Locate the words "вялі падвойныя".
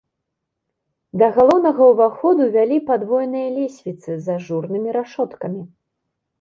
2.57-3.53